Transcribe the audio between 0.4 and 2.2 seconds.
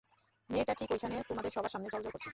মেয়েটা ঠিক ঐখানে তোমাদের সবার সামনে জ্বলজ্বল